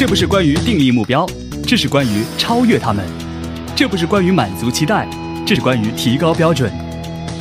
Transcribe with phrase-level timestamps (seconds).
[0.00, 1.28] 这不是关于定立目标，
[1.68, 3.04] 这是关于超越他们；
[3.76, 5.06] 这不是关于满足期待，
[5.46, 6.72] 这是关于提高标准。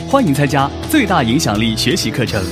[0.09, 2.43] 欢迎参加最大影响力学习课程。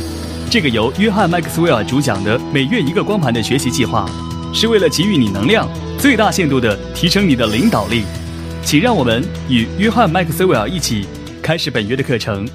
[0.50, 4.10] 这个由约翰麦克斯韦尔主讲的每月一个光盘的学习计划，
[4.54, 5.68] 是为了给予你能量，
[6.00, 8.06] 最大限度地提升你的领导力。
[8.64, 11.06] 请让我们与约翰麦克斯韦尔一起
[11.44, 12.48] 开始本月的课程：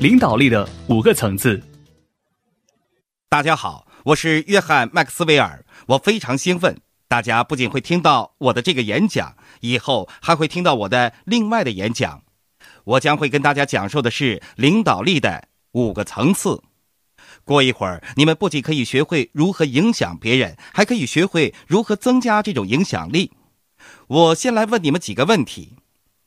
[0.00, 1.62] 领导力的五个层次。
[3.28, 6.76] 大家好，我是约翰麦克斯韦尔，我非常兴奋。
[7.08, 12.22] 大家不仅会听到我的这个演讲，以后还会听到我的另外的演讲。
[12.84, 16.62] 我将会跟大家讲述的是领导力的五个层次。
[17.44, 23.32] 过一会儿，你们不仅可以学会如何影响别人，还可以学会如何增加这种影响力。
[24.08, 25.76] 我先来问你们几个问题：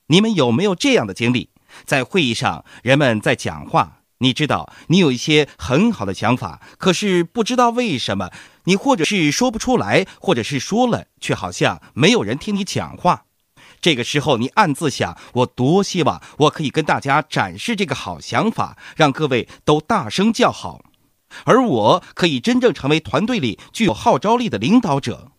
[0.08, 1.50] 你们有没有这样的经历？
[1.86, 8.32] 在会议上，人们在讲话，你知道你有一些很好的想法，可是不知道为什么，
[8.66, 13.26] 你或者是说不出来，或者是说了，却好像没有人听你讲话。
[13.82, 20.84] 这个时候，你暗自想：我多希望我可以跟大家展示这个好想法，让各位都大声叫好。
[21.46, 25.32] 而我可以真正成为团队里具有号召力的领导者。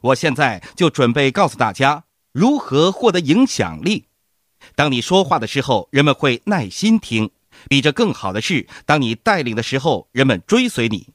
[0.00, 4.06] 我现在就准备告诉大家如何获得影响力。
[4.74, 7.28] 当你说话的时候，人们会耐心听；
[7.68, 11.08] 比这更好的是，当你带领的时候，人们追随你。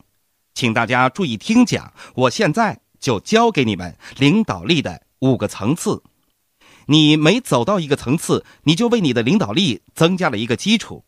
[0.53, 6.03] 请大家注意听讲，我现在就教给你们领导力的五个层次。
[6.87, 11.05] 你每走到一个层次，你就为你的领导力增加了一个基础。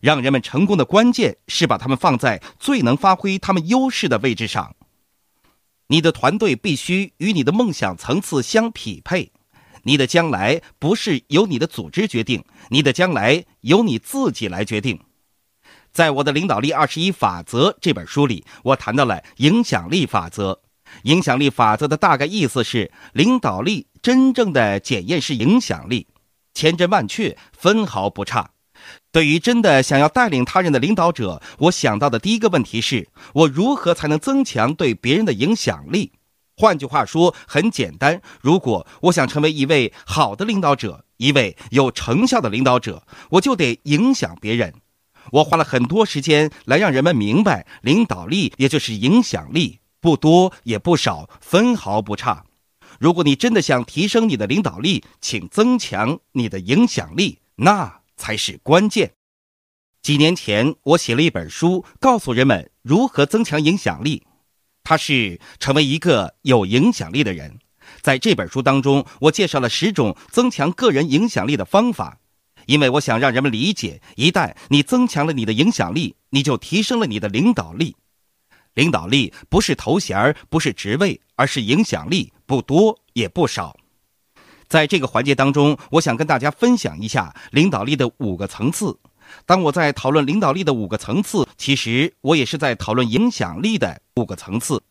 [0.00, 4.76] 让人们成功的关键是把他们放在最能发挥他们优势的位置上。
[5.88, 9.32] 你的团队必须与你的梦想层次相匹配。
[9.86, 15.00] 你的将来不是由你的组织决定，你的将来由你自己来决定。
[15.92, 20.60] 在我的《领导力二十一法则》这本书里，我谈到了影响力法则。
[21.04, 26.08] 影响力法则的大概意思是，领导力真正的检验是影响力，
[26.52, 28.50] 千真万确，分毫不差。
[29.12, 36.10] 对于真的想要带领他人的领导者，我想到的第一个问题是：我如何才能增强对别人的影响力？
[36.56, 44.74] 换句话说，很简单，如果我想成为一位好的领导者，一位有成效的领导者，我就得影响别人。
[45.32, 52.44] 我花了很多时间来让人们明白，领导力也就是影响力，不多也不少，分毫不差。
[52.98, 57.38] 如果你真的想提升你的领导力，请增强你的影响力。
[57.56, 58.00] 那。
[58.18, 59.12] 才是关键。
[60.00, 64.26] 几年前，我写了一本书，告诉人们如何增强影响力。
[64.88, 67.58] 他是成为一个有影响力的人。
[68.02, 72.20] 在这本书当中，我介绍了十种增强个人影响力的方法，
[72.66, 77.96] 因为我想让人们理解：一旦你增强了你的影响力，你就提升了你的领导力。
[78.74, 83.76] 领导力不是头衔，不是职位，而是影响力，不多也不少。
[84.68, 88.96] 在这个环节当中，我想跟大家分享一下领导力的五个层次。
[89.44, 94.82] 当我在讨论领导力的五个层次，其实我也是在讨论影响力的五个层次。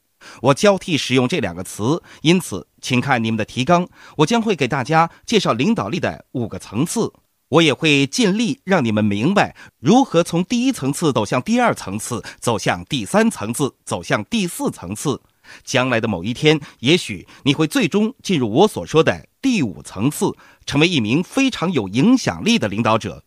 [0.41, 3.87] 我交替使用这两个词，因此，请看你们的提纲。
[4.17, 7.13] 我将会给大家介绍领导力的五个层次，
[7.49, 15.21] 我也会尽力让你们明白如何从第一层次走向第二层次，走向第三层次，走向第四层次。
[15.63, 20.31] 将来的某一天，也许你会最终进入我所说的第五层次，
[20.65, 23.23] 成为一名非常有影响力的领导者。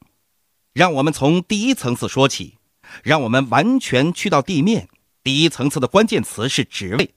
[0.73, 2.59] 让我们从第一层次说起，
[3.03, 4.89] 让我们完全去到地面。
[5.23, 7.15] 第一层次的关键词是职位。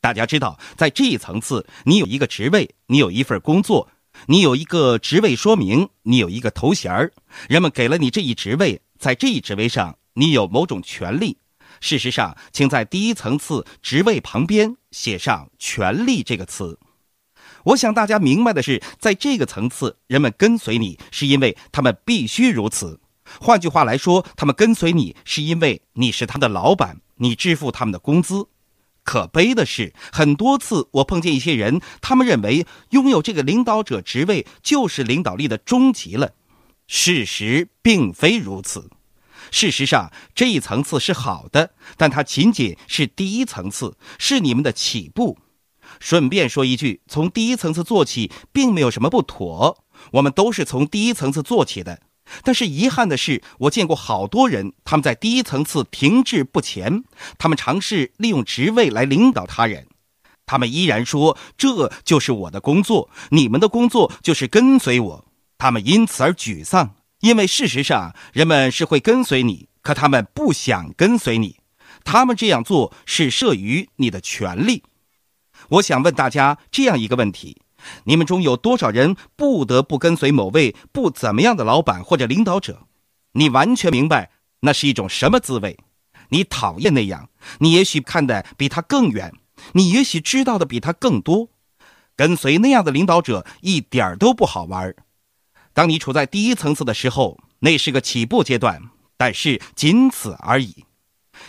[0.00, 3.90] 大家知道，在这一层次，你有一个职位，你有一份工作，
[4.26, 7.12] 你有一个职位说明，你有一个头衔儿。
[7.48, 11.38] 人们给了你这一职位，在这一职位上，你有某种权利。
[11.80, 16.78] 事实上，请在第一层次职位旁边写上“权利”这个词。
[17.64, 23.00] 我想大家明白的是，在这个层次，人们跟随你是因为他们必须如此。
[23.40, 28.48] 换句话来说，他们跟随你是因为你是他的老板，你支付他们的工资。
[29.02, 36.32] 可悲的是，很多次我碰见一些人，他们认为拥有这个领导者职位就是领导力的终极了。
[36.86, 38.90] 事实并非如此。
[39.50, 45.38] 事实上，这一层次是好的，但它仅仅是第一层次，是你们的起步。
[46.00, 49.84] 顺便说一句，从第一层次做起，并没有什么不妥。
[50.12, 52.00] 我们都是从第一层次做起的。
[52.42, 57.04] 但是遗憾的是，我见过好多人，他们在第一层次停滞不前，
[57.38, 59.86] 他们尝试利用职位来领导他人，
[60.46, 65.24] 他们依然说这就是我的工作，你们的工作就是跟随我。
[65.58, 66.96] 他们因此而沮丧。
[67.20, 71.56] 因为事实上，人们是会跟随你，可他们不想跟随你。
[72.02, 74.84] 他们这样做是慑于你的权利。
[75.70, 77.62] 我想问大家这样一个问题：
[78.04, 82.86] 你们中有多少人不得不跟随某位不怎么样的老板或者领导者？
[83.32, 84.30] 你完全明白
[84.60, 85.78] 那是一种什么滋味？
[86.30, 87.28] 你讨厌那样，
[87.58, 89.32] 你也许看得比他更远，
[89.72, 91.48] 你也许知道的比他更多。
[92.16, 94.94] 跟随那样的领导者一点儿都不好玩。
[95.72, 100.84] 当你处在第一层次的时候，那是个起步阶段，但是仅此而已。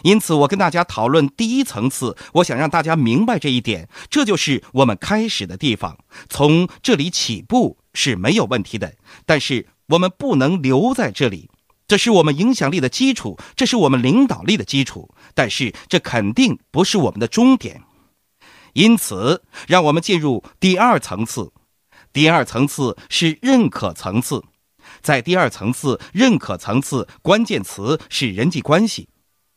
[0.03, 5.97] 因此，我跟大家讨论第一层次，我想让大家明白这一点，这就是我们开始的地方。
[6.29, 8.95] 从这里起步是没有问题的，
[9.25, 11.49] 但是我们不能留在这里。
[11.87, 17.81] 这是我们影响力的基础，这是我们领导力的基础，但是这肯定不是我们的终点。
[18.71, 21.51] 因此，让我们进入第二层次。
[22.13, 24.43] 第二层次是认可层次，
[25.01, 29.09] 在第二层次认可层次，关键词是人际关系。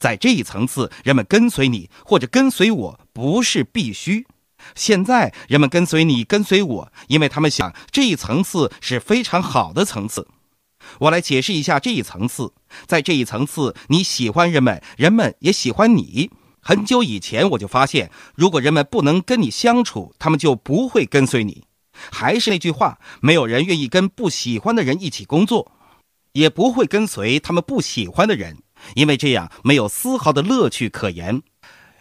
[0.04, 4.26] 在这一层次，人们跟随你或者跟随我不是必须。
[4.74, 10.28] 现在人们跟随你、跟随我，因为他们想这一层次是非常好的层次。
[10.98, 12.52] 我来解释一下这一层次。
[12.84, 16.30] 在这一层次，你喜欢人们，人们也喜欢你。
[16.60, 21.62] 很久以前我就发现，如果人们不能跟你相处，他们就不会跟随你。
[22.12, 25.72] 还是那句话，没有人愿意跟不喜欢的人一起工作，
[26.32, 28.58] 也不会跟随他们不喜欢的人。
[28.94, 31.42] 因为这样没有丝毫的乐趣可言。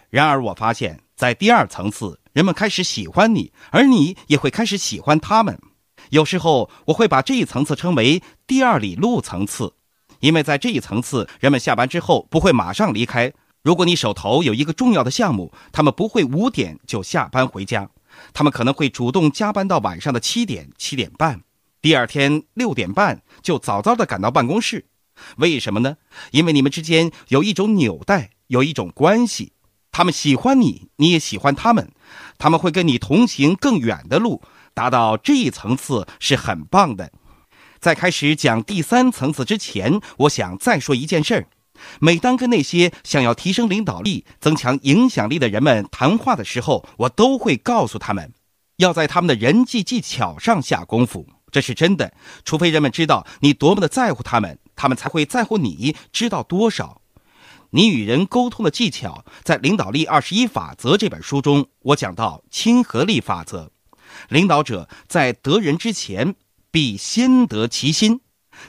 [0.10, 5.60] 然而，我发现，在第二层次，人们开始喜欢你，而你也会开始喜欢他们。
[6.10, 9.74] 有时候，我会把这一层次称为第二里路层次，
[10.20, 13.34] 因为在这一层次，人们下班之后不会马上离开。
[13.64, 17.90] 如果你手头有一个重要的项目，他们不会五点就下班回家，
[18.34, 21.42] 他们可能会主动加班到晚上的七点、七点半，
[21.82, 24.86] 第二天六点半就早早的赶到办公室。
[25.38, 25.98] 为什么呢？
[26.32, 29.54] 因为你们之间有一种纽带，有一种关系。
[29.92, 31.92] 他们喜欢你，你也喜欢他们，
[32.38, 34.42] 他们会跟你同行更远的路。
[34.74, 37.12] 达到这一层次是很棒的。
[37.80, 41.48] 在开始讲第三层次之前，我想再说一件事儿。
[42.00, 48.34] 每当跟那些想要提升领导力、增强影响力的人们谈话的时候，我都会告诉他们，
[48.78, 51.28] 要在他们的人际技巧上下功夫。
[51.52, 52.14] 这是真的，
[52.44, 54.58] 除非人们知道你多么的在乎他们。
[54.76, 57.02] 他们才会在乎你知道多少。
[57.72, 63.72] 你与人沟通的技巧，在《领导力二十一法则》这本书中，我讲到亲和力法则。
[64.30, 66.36] 领导者在得人之前，
[66.70, 68.22] 必先得其心。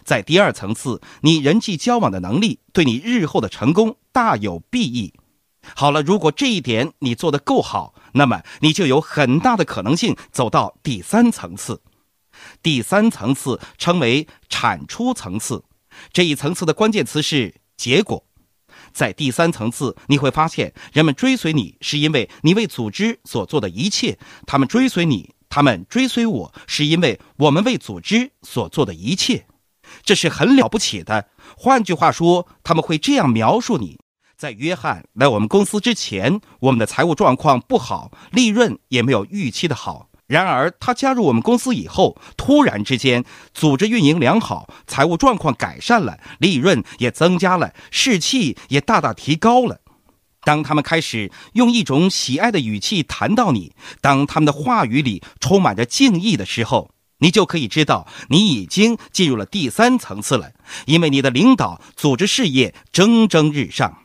[0.03, 5.13] 在第二层次，你人际交往的能力对你日后的成功大有裨益。
[5.77, 11.83] 好了，如果这一点你做得够好，那么你就有很大的可能性走到第三层次。
[12.63, 15.65] 第三层次称为产出层次。
[16.13, 18.25] 这一层次的关键词是结果，
[18.93, 29.47] 在第三层次，你会发现人们追随你是因为你为组织所做的一切；他们追随你，他们追随我是因为我们为组织所做的一切。
[30.03, 31.29] 这是很了不起的。
[31.57, 33.99] 换句话说，他们会这样描述你：
[34.37, 40.09] 在约翰来我们公司之前，我们的财务状况不好，利润也没有预期的好。
[40.35, 49.79] 然而，他加入我们公司以后，突然之间，组织运营良好，财务状况改善了，利润也增加了，士气也大大提高了。
[50.43, 60.51] 当他们开始用一种喜爱的语气谈到你，当他们的话语里充满着敬意的时候，你就可以知道你已经进入了第三层次了，
[60.87, 63.99] 因为你的领导、组织事业蒸蒸日上。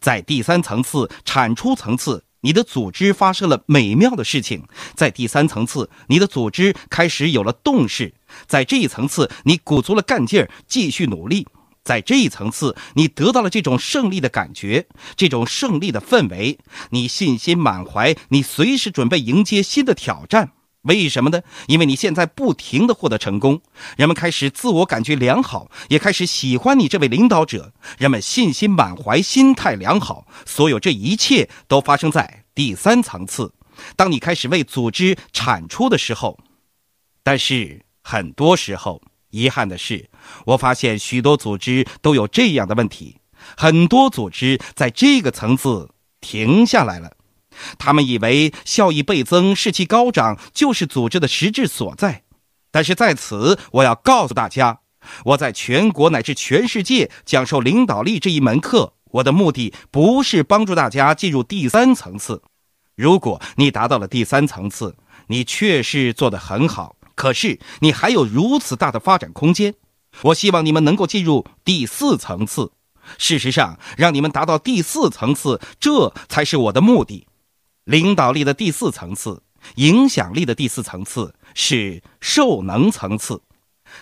[0.00, 2.24] 在第三层次，产出层次。
[2.42, 8.14] 你的组织发生了美妙的事情，在第三层次，你的组织开始有了动势，
[8.46, 11.46] 在这一层次，你鼓足了干劲儿，继续努力，
[11.84, 16.58] 在这一层次，你得到了这种胜利的感觉，这种胜利的氛围，
[16.90, 20.52] 你信心满怀，你随时准备迎接新的挑战。
[20.82, 21.42] 为什么呢？
[21.66, 23.60] 因为你现在不停的获得成功，
[23.96, 30.26] 人们开始自我感觉良好，也开始喜欢你这位领导者，人们信心满怀，心态良好。
[30.46, 33.52] 所有这一切都发生在第三层次，
[33.94, 36.38] 当你开始为组织产出的时候。
[37.22, 40.08] 但是很多时候，遗憾的是，
[40.46, 43.18] 我发现许多组织都有这样的问题，
[43.54, 45.90] 很多组织在这个层次
[46.22, 47.12] 停下来了。
[47.78, 52.24] 他们以为效益倍增、士气高涨就是组织的实质所在，
[52.70, 54.80] 但是在此，我要告诉大家，
[55.24, 62.42] 我在全国乃至全世界讲授领导力这一门课，我的目的不是帮助大家进入第三层次。
[62.96, 64.96] 如果你达到了第三层次，
[65.28, 69.74] 你确实做得很好，可是你还有如此大的发展空间。
[70.22, 72.72] 我希望你们能够进入第四层次。
[73.16, 77.26] 事实上，让你们达到第四层次，这才是我的目的。
[77.90, 79.42] 领导力的第四层次，
[79.74, 83.42] 影响力的第四层次是受能层次。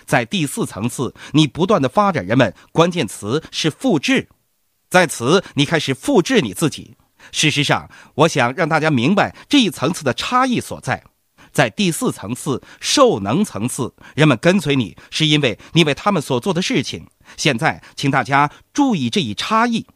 [0.05, 4.29] 在第四层次，你不断的发展人们，关键词是复制。
[4.91, 6.97] 在此，你开始复制你自己。
[7.31, 11.03] 事实上，我想让大家明白这一层次的差异所在。
[11.51, 17.07] 在第四层次，受能层次，人们跟随你是因为你为他们所做的事情。
[17.35, 19.87] 现在，请大家注意这一差异。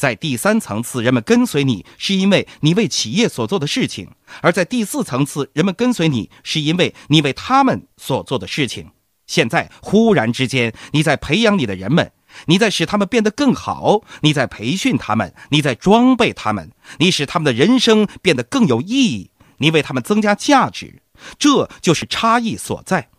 [0.00, 4.06] 在第三层次，人们跟随你是因为你为企业所做的事情；
[4.40, 8.92] 而在第四层次，人们跟随你是因为你为他们所做的事情。
[9.26, 12.12] 现在，忽然之间，你在培养你的人们，
[12.46, 21.02] 你在使他们变得更好，你在培训他们，你在装备他们，你使他们的人生变得更有意义，你为他们增加价值。
[21.38, 23.10] 这就是差异所在。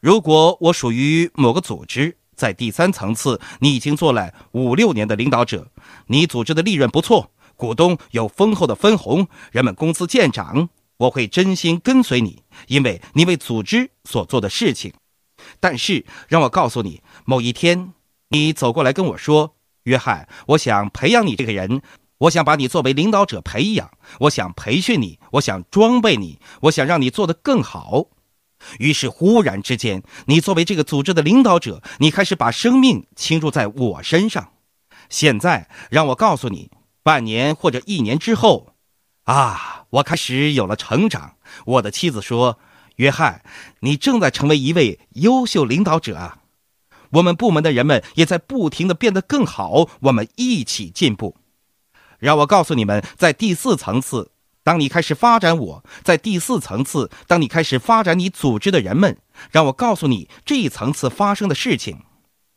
[0.00, 5.68] 如果我属于某个组织，在第三层次，你已经做了五六年的领导者，
[6.06, 14.92] 你组织的利润不错，股东有丰厚的分红，人们工资见涨，我会真心跟随你，因为你为组织所做的事情。
[15.60, 17.92] 但是，让我告诉你，某一天，
[18.28, 21.82] 你走过来跟我说：“约翰，我想培养你这个人，
[22.18, 28.06] 我想把你作为领导者培养，我想培训你，我想装备你，我想让你做得更好。”
[28.78, 34.52] 于是，忽然之间，你作为这个组织的领导者，你开始把生命倾注在我身上。
[35.08, 36.70] 现在，让我告诉你，
[37.02, 38.74] 半年或者一年之后，
[39.24, 41.36] 啊，我开始有了成长。
[41.66, 42.58] 我的妻子说。
[42.98, 43.42] 约翰，
[43.80, 46.38] 你正在成为一位优秀领导者啊！
[47.10, 51.34] 我们部门的人们也在不停的变得更好，我们一起进步。
[52.20, 54.30] 让我告诉你们，在第四层次，
[54.64, 59.18] 当你开始发展我，在第四层次，当你开始发展你组织的人们，
[59.50, 61.98] 让我告诉你这一层次发生的事情，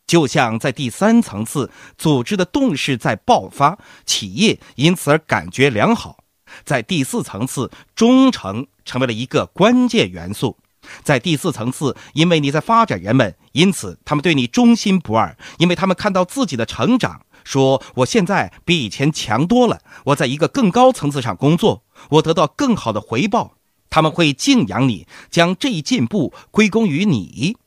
[0.08, 6.20] 就像在第三层次，组织的动势在爆发，企业因此而感觉良好。
[6.64, 10.58] 在第四层次，忠诚成为了一个关键元素。
[11.04, 23.56] 在第四层次，因为你在发展人们，因此他们对你忠心不二，因为他们看到自己的成长，说我现在比以前强多了，我在一个更高层次上工作，我得到更好的回报。
[23.90, 27.58] 他们会敬仰你，将这一进步归功于你。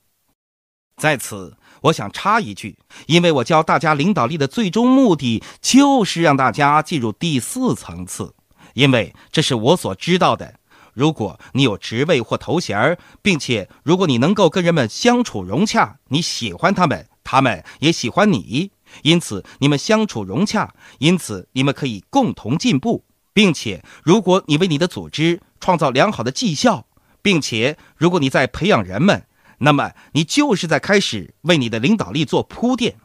[0.96, 8.34] 在此，我想插一句，因为我教大家领导力的最终目的，就是让大家进入第四层次。
[8.75, 10.60] 因为这是我所知道的。
[10.92, 18.72] 如果你有职位或头衔，并且如果你能够跟人们相处融洽，你喜欢他们，他们也喜欢你，
[19.02, 26.87] 因此你们相处融洽，因此你们可以共同进步，并且如果你为你的组织创造良好的绩效，
[27.22, 29.26] 并且如果你在培养人们，
[29.58, 32.96] 那么你就是在开始为你的领导力做铺垫，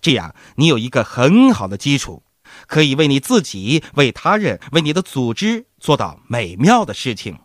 [0.00, 2.22] 这样你有一个很好的基础。
[2.66, 7.38] 可以为你自己、为他人、为你的组织做到美妙的事情。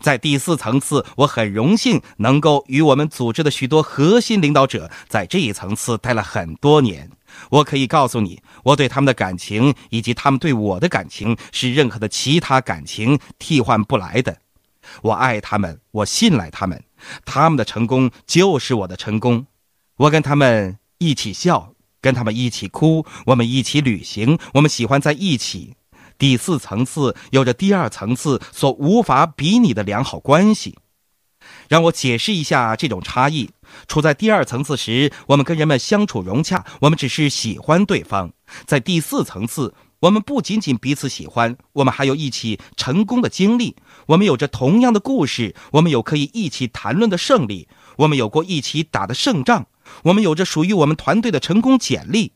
[0.00, 7.10] 在第四层次，我很荣幸能够与我们组织的许多核心领导者在这一层次待了很多年。
[7.48, 14.38] 我可以告诉你，我对他们的感情以及他们对我的感情是任何的其他感情替换不来的。
[15.02, 16.82] 我爱他们，我信赖他们，
[17.24, 19.46] 他们的成功就是我的成功。
[19.96, 21.72] 我跟他们一起笑。
[22.02, 25.76] 跟他们一起哭，我们一起旅行，我们喜欢在一起。
[26.16, 30.78] 第四层次有着第二层次所无法比拟的良好关系。
[31.70, 33.48] 让我解释一下这种差异。
[33.86, 38.30] 处在第二层次时，我们跟人们相处融洽，我们只是喜欢对方；
[38.66, 43.76] 在第四层次，我们不仅仅彼此喜欢，我们还有一起成功的经历。
[44.06, 49.66] 我们有着同样的故事，我们有可以一起谈论的胜利，我们有过一起打的胜仗。
[50.02, 52.32] 我们有着属于我们团队的成功简历，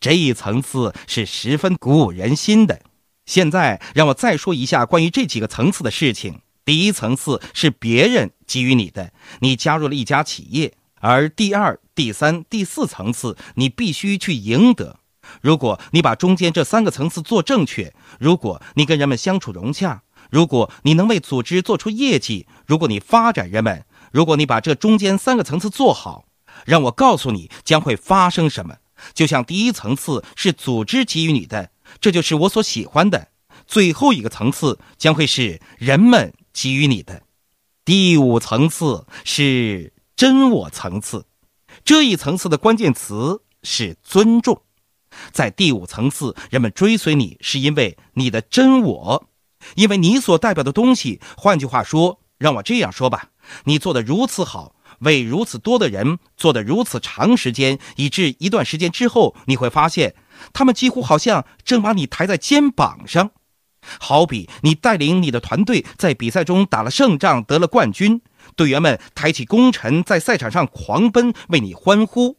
[0.00, 2.80] 这一层次是十分鼓舞人心的。
[3.26, 6.40] 现在让我再说一下关于这几个层次的事情。
[6.68, 15.00] 第一层次是别人给予你的，你加入了一家企业；而第二、第三、第四层次你必须去赢得。
[15.40, 26.26] 如果你把中间这三个层次做正确，如果你跟人们相处融洽，如果你能为组织做出业绩，如果你发展人们，如果你把这中间三个层次做好。
[26.66, 28.76] 让我告诉你将会发生什么。
[29.14, 33.28] 就像第一层次是组织给予你的，这就是我所喜欢的。
[33.66, 37.22] 最后一个层次将会是人们给予你的。
[37.84, 41.26] 第五层次是真我层次，
[41.84, 44.62] 这一层次的关键词是尊重。
[45.30, 49.28] 在第五层次，人们追随你是因为你的真我，
[49.76, 51.20] 因为你所代表的东西。
[51.36, 53.30] 换句话说，让我这样说吧：
[53.64, 54.74] 你做的如此好。
[55.00, 60.16] 为如此多的人做的如此长时间，以致一段时间之后，你会发现，
[60.52, 63.30] 他们几乎好像正把你抬在肩膀上。
[64.00, 68.20] 好比你带领你的团队在比赛中打了胜仗，得了冠军，
[68.56, 72.36] 队员们抬起功臣在赛场上狂奔，为你欢呼。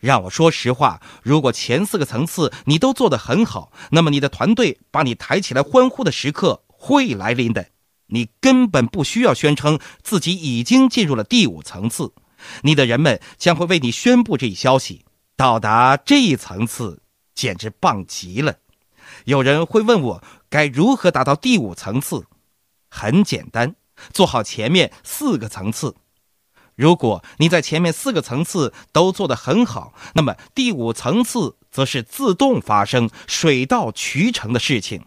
[0.00, 7.66] 让我说实话，如果前四个层次你都做得很好，那么你的团队把你抬起来欢呼的时刻会来临的。
[8.10, 12.12] 你根本不需要宣称自己已经进入了第五层次，
[12.62, 15.04] 你的人们将会为你宣布这一消息。
[15.36, 17.02] 到达这一层次，
[17.34, 18.54] 简直棒极了。
[19.24, 22.26] 有人会问我该如何达到第五层次？
[22.90, 23.74] 很简单，
[24.12, 25.94] 做好前面四个层次。
[26.74, 35.04] 如果你在前面四个层次都做得很好，那么第五层次则是自动发生、水到渠成的事情。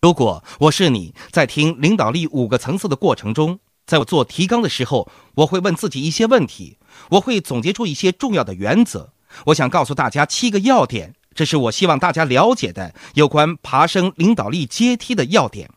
[0.00, 6.78] 如果我是你在听领导力五个层次的过程中，在我做提纲的时候，我会问自己一些问题，
[7.10, 9.12] 我会总结出一些重要的原则。
[9.46, 15.70] 我想告诉大家七个要点，这是我希望大家了解的有关爬升领导力阶梯的要点。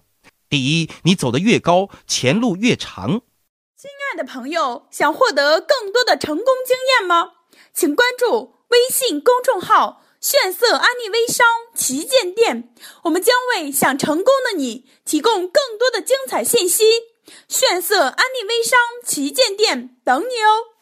[0.49, 3.21] 第一，你走得越高，前路越长。
[3.77, 7.31] 亲爱的朋友，想获得更多的成功经验吗？
[7.73, 16.83] 请关注微信公众号“炫色安利微商旗舰店”，我们将为想成功的你提供更多的精彩信息。
[17.47, 20.74] 炫色安利微商旗舰店等你哦。